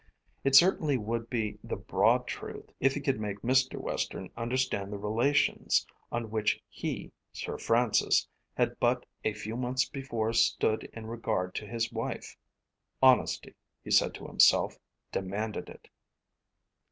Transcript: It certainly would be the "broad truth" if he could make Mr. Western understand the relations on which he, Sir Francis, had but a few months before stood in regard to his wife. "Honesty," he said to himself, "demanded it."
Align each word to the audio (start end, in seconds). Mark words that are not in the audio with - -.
It 0.43 0.55
certainly 0.55 0.97
would 0.97 1.29
be 1.29 1.59
the 1.63 1.75
"broad 1.75 2.25
truth" 2.25 2.71
if 2.79 2.95
he 2.95 3.01
could 3.01 3.19
make 3.19 3.41
Mr. 3.41 3.79
Western 3.79 4.31
understand 4.35 4.91
the 4.91 4.97
relations 4.97 5.85
on 6.11 6.31
which 6.31 6.59
he, 6.67 7.11
Sir 7.33 7.59
Francis, 7.59 8.27
had 8.55 8.79
but 8.79 9.05
a 9.23 9.33
few 9.33 9.55
months 9.55 9.87
before 9.87 10.33
stood 10.33 10.85
in 10.91 11.05
regard 11.05 11.53
to 11.53 11.67
his 11.67 11.91
wife. 11.91 12.35
"Honesty," 12.99 13.53
he 13.83 13.91
said 13.91 14.15
to 14.15 14.25
himself, 14.25 14.79
"demanded 15.11 15.69
it." 15.69 15.87